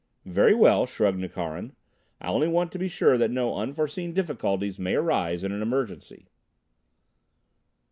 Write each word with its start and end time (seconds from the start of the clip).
"Very 0.25 0.55
well," 0.55 0.87
shrugged 0.87 1.19
Nukharin. 1.19 1.73
"I 2.19 2.29
only 2.29 2.47
want 2.47 2.71
to 2.71 2.79
be 2.79 2.87
sure 2.87 3.19
that 3.19 3.29
no 3.29 3.55
unforeseen 3.57 4.13
difficulties 4.13 4.79
may 4.79 4.95
arise 4.95 5.43
in 5.43 5.51
an 5.51 5.61
emergency." 5.61 6.25